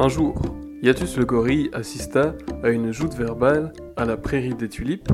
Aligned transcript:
Un 0.00 0.08
jour, 0.08 0.40
Yatus 0.80 1.16
le 1.16 1.24
gorille 1.24 1.70
assista 1.72 2.36
à 2.62 2.68
une 2.68 2.92
joute 2.92 3.14
verbale 3.14 3.72
à 3.96 4.04
la 4.04 4.16
prairie 4.16 4.54
des 4.54 4.68
tulipes, 4.68 5.08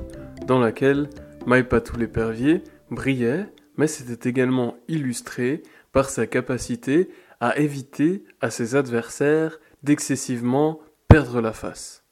dans 0.46 0.58
laquelle 0.58 1.08
Maipatou 1.46 1.96
l'épervier 1.96 2.62
brillait, 2.90 3.46
mais 3.78 3.86
c'était 3.86 4.28
également 4.28 4.76
illustré 4.86 5.62
par 5.92 6.10
sa 6.10 6.26
capacité 6.26 7.08
à 7.40 7.56
éviter 7.58 8.24
à 8.42 8.50
ses 8.50 8.76
adversaires 8.76 9.58
d'excessivement 9.82 10.80
perdre 11.08 11.40
la 11.40 11.54
face. 11.54 12.04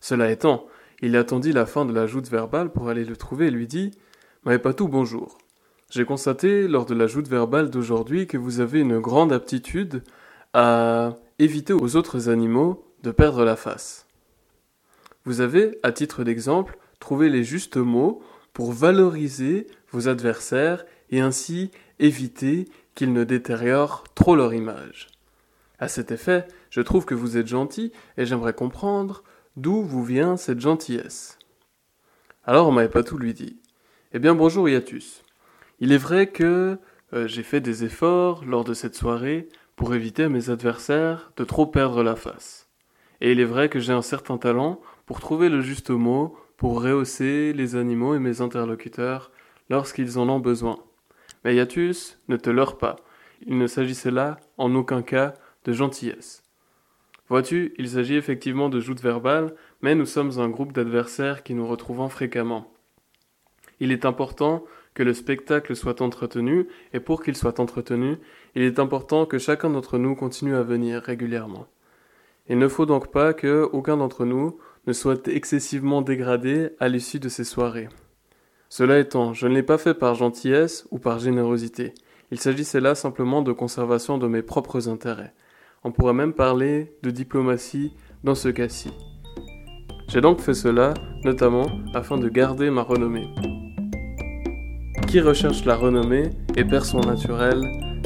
Cela 0.00 0.32
étant, 0.32 0.66
il 1.02 1.16
attendit 1.16 1.52
la 1.52 1.66
fin 1.66 1.84
de 1.84 1.92
la 1.92 2.08
joute 2.08 2.28
verbale 2.28 2.72
pour 2.72 2.88
aller 2.88 3.04
le 3.04 3.16
trouver 3.16 3.46
et 3.46 3.52
lui 3.52 3.68
dit 3.68 3.92
Maipatou, 4.44 4.88
bonjour. 4.88 5.38
J'ai 5.88 6.04
constaté 6.04 6.66
lors 6.66 6.84
de 6.84 6.94
la 6.94 7.06
joute 7.06 7.28
verbale 7.28 7.70
d'aujourd'hui 7.70 8.26
que 8.26 8.38
vous 8.38 8.58
avez 8.58 8.80
une 8.80 8.98
grande 8.98 9.32
aptitude 9.32 10.02
à 10.52 11.16
éviter 11.38 11.72
aux 11.72 11.96
autres 11.96 12.28
animaux 12.28 12.84
de 13.02 13.10
perdre 13.10 13.44
la 13.44 13.56
face. 13.56 14.06
Vous 15.24 15.40
avez, 15.40 15.78
à 15.82 15.92
titre 15.92 16.24
d'exemple, 16.24 16.78
trouvé 17.00 17.28
les 17.28 17.44
justes 17.44 17.76
mots 17.76 18.22
pour 18.52 18.72
valoriser 18.72 19.66
vos 19.90 20.08
adversaires 20.08 20.84
et 21.10 21.20
ainsi 21.20 21.70
éviter 21.98 22.68
qu'ils 22.94 23.12
ne 23.12 23.24
détériorent 23.24 24.04
trop 24.14 24.36
leur 24.36 24.52
image. 24.52 25.08
À 25.78 25.88
cet 25.88 26.12
effet, 26.12 26.46
je 26.70 26.80
trouve 26.80 27.04
que 27.04 27.14
vous 27.14 27.36
êtes 27.36 27.46
gentil 27.46 27.92
et 28.16 28.26
j'aimerais 28.26 28.52
comprendre 28.52 29.22
d'où 29.56 29.82
vous 29.82 30.04
vient 30.04 30.36
cette 30.36 30.60
gentillesse. 30.60 31.38
Alors 32.44 32.72
Maëpatou 32.72 33.18
lui 33.18 33.34
dit 33.34 33.60
Eh 34.12 34.18
bien 34.18 34.34
bonjour 34.34 34.68
Iatus. 34.68 35.22
Il 35.80 35.92
est 35.92 35.98
vrai 35.98 36.28
que 36.28 36.78
euh, 37.12 37.26
j'ai 37.26 37.42
fait 37.42 37.60
des 37.60 37.84
efforts 37.84 38.44
lors 38.44 38.64
de 38.64 38.74
cette 38.74 38.94
soirée 38.94 39.48
pour 39.82 39.96
éviter 39.96 40.22
à 40.22 40.28
mes 40.28 40.48
adversaires 40.48 41.32
de 41.36 41.42
trop 41.42 41.66
perdre 41.66 42.04
la 42.04 42.14
face. 42.14 42.70
Et 43.20 43.32
il 43.32 43.40
est 43.40 43.44
vrai 43.44 43.68
que 43.68 43.80
j'ai 43.80 43.92
un 43.92 44.00
certain 44.00 44.38
talent 44.38 44.80
pour 45.06 45.18
trouver 45.18 45.48
le 45.48 45.60
juste 45.60 45.90
mot 45.90 46.36
pour 46.56 46.80
rehausser 46.80 47.52
les 47.52 47.74
animaux 47.74 48.14
et 48.14 48.20
mes 48.20 48.42
interlocuteurs 48.42 49.32
lorsqu'ils 49.70 50.20
en 50.20 50.28
ont 50.28 50.38
besoin. 50.38 50.78
Mais 51.44 51.56
Yatus, 51.56 52.16
ne 52.28 52.36
te 52.36 52.48
leurre 52.48 52.78
pas. 52.78 52.94
Il 53.44 53.58
ne 53.58 53.66
s'agissait 53.66 54.12
là, 54.12 54.38
en 54.56 54.72
aucun 54.76 55.02
cas, 55.02 55.34
de 55.64 55.72
gentillesse. 55.72 56.44
Vois-tu, 57.28 57.74
il 57.76 57.88
s'agit 57.88 58.14
effectivement 58.14 58.68
de 58.68 58.78
joute 58.78 59.00
verbale, 59.00 59.52
mais 59.80 59.96
nous 59.96 60.06
sommes 60.06 60.38
un 60.38 60.48
groupe 60.48 60.72
d'adversaires 60.72 61.42
qui 61.42 61.54
nous 61.54 61.66
retrouvons 61.66 62.08
fréquemment. 62.08 62.72
Il 63.80 63.90
est 63.90 64.04
important 64.04 64.62
que 64.94 65.02
le 65.02 65.14
spectacle 65.14 65.74
soit 65.74 66.00
entretenu, 66.02 66.68
et 66.92 67.00
pour 67.00 67.22
qu'il 67.22 67.36
soit 67.36 67.60
entretenu, 67.60 68.16
il 68.54 68.62
est 68.62 68.78
important 68.78 69.26
que 69.26 69.38
chacun 69.38 69.70
d'entre 69.70 69.98
nous 69.98 70.14
continue 70.14 70.54
à 70.54 70.62
venir 70.62 71.02
régulièrement. 71.02 71.66
Il 72.48 72.58
ne 72.58 72.68
faut 72.68 72.86
donc 72.86 73.10
pas 73.10 73.32
que 73.32 73.68
aucun 73.72 73.96
d'entre 73.96 74.24
nous 74.24 74.58
ne 74.86 74.92
soit 74.92 75.28
excessivement 75.28 76.02
dégradé 76.02 76.70
à 76.80 76.88
l'issue 76.88 77.20
de 77.20 77.28
ces 77.28 77.44
soirées. 77.44 77.88
Cela 78.68 78.98
étant, 78.98 79.32
je 79.32 79.46
ne 79.46 79.54
l'ai 79.54 79.62
pas 79.62 79.78
fait 79.78 79.94
par 79.94 80.14
gentillesse 80.14 80.86
ou 80.90 80.98
par 80.98 81.18
générosité. 81.18 81.94
Il 82.30 82.40
s'agissait 82.40 82.80
là 82.80 82.94
simplement 82.94 83.42
de 83.42 83.52
conservation 83.52 84.18
de 84.18 84.26
mes 84.26 84.42
propres 84.42 84.88
intérêts. 84.88 85.34
On 85.84 85.92
pourrait 85.92 86.14
même 86.14 86.32
parler 86.32 86.96
de 87.02 87.10
diplomatie 87.10 87.92
dans 88.24 88.34
ce 88.34 88.48
cas-ci. 88.48 88.90
J'ai 90.08 90.20
donc 90.20 90.40
fait 90.40 90.54
cela, 90.54 90.94
notamment 91.24 91.66
afin 91.94 92.18
de 92.18 92.28
garder 92.28 92.70
ma 92.70 92.82
renommée. 92.82 93.28
Qui 95.12 95.20
recherche 95.20 95.66
la 95.66 95.76
renommée 95.76 96.30
et 96.56 96.64
perd 96.64 96.86
son 96.86 97.00
naturel 97.00 97.60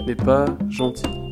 n'est 0.09 0.17
pas 0.17 0.47
gentil. 0.69 1.26